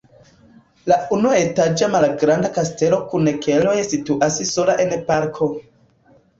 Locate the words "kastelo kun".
2.57-3.31